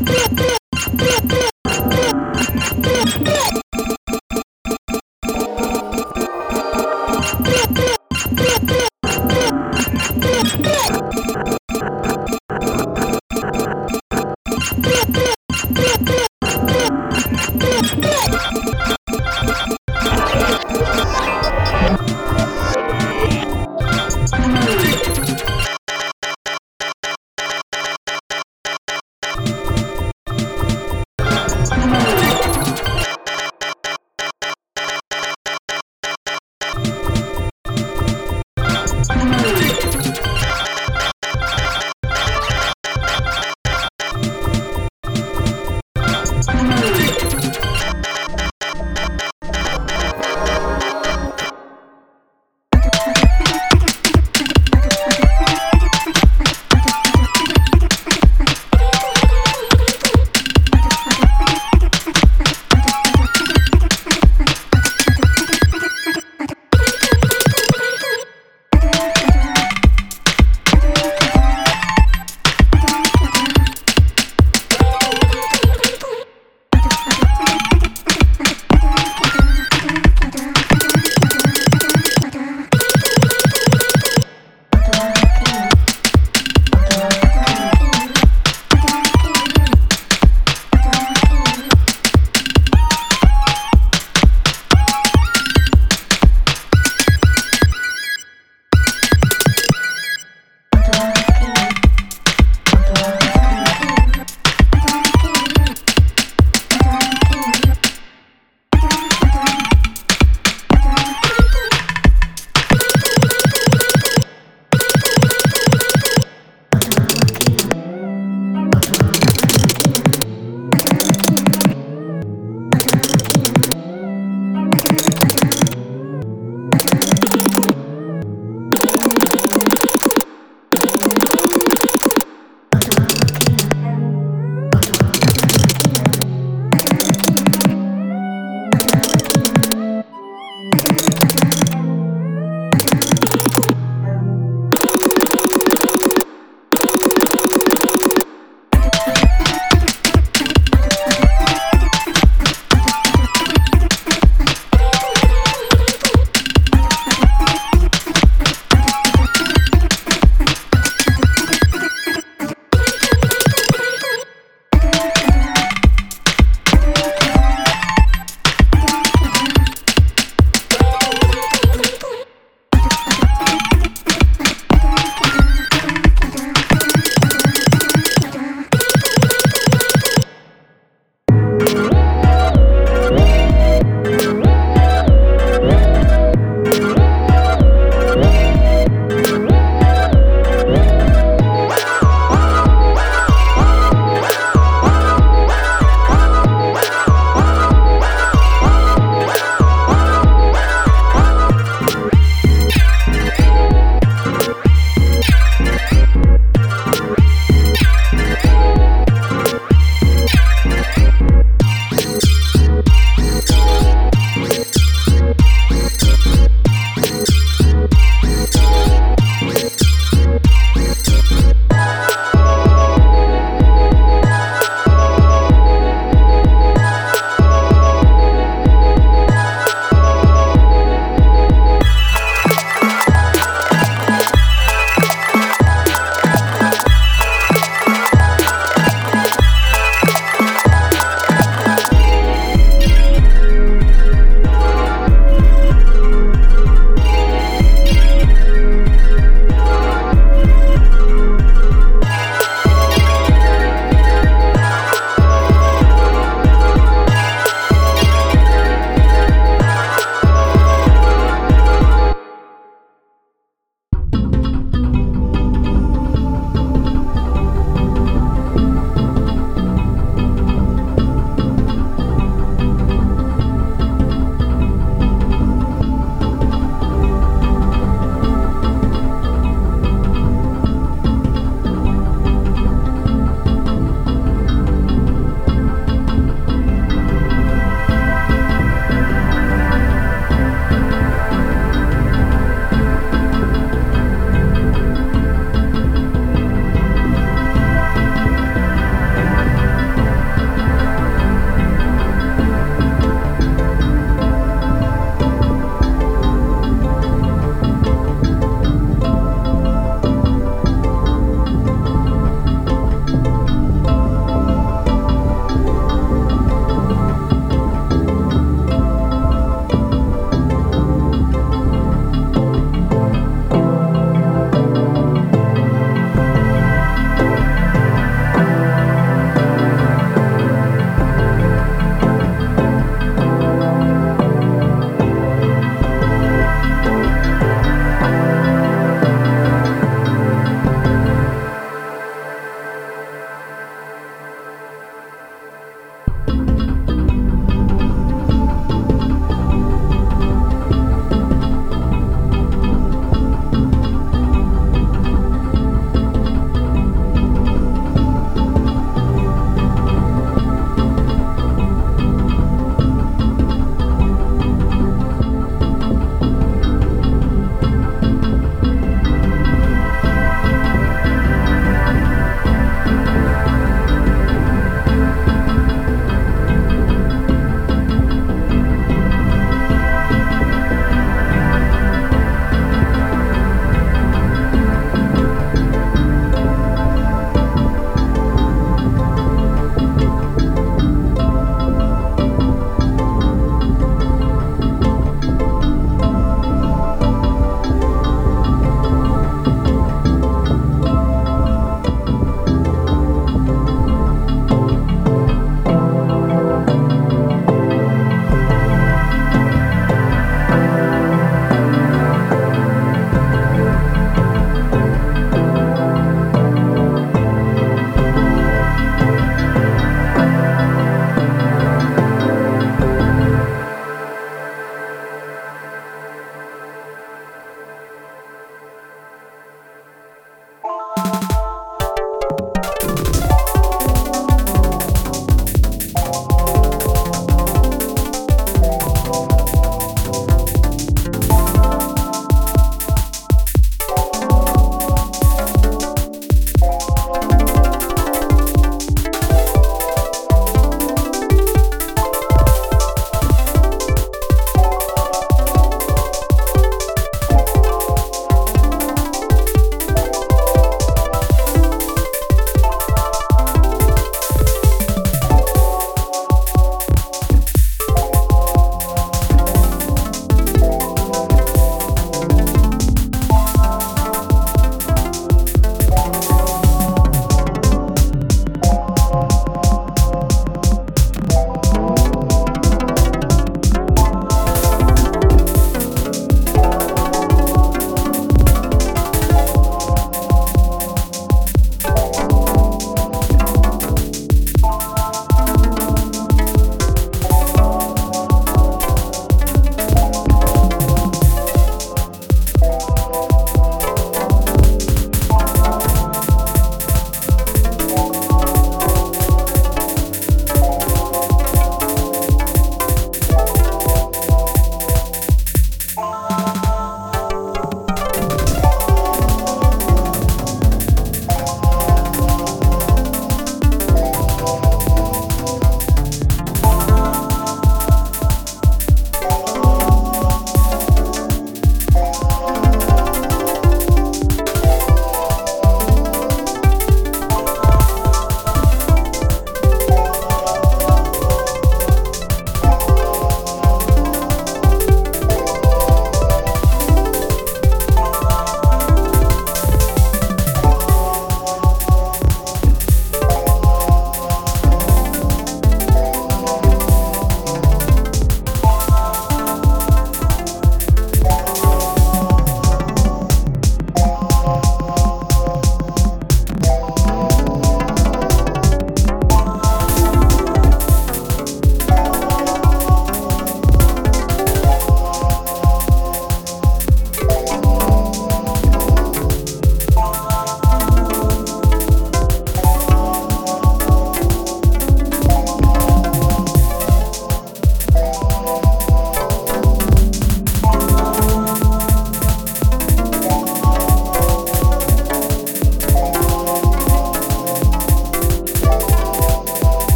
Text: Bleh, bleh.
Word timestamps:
Bleh, 0.00 0.28
bleh. 0.30 0.55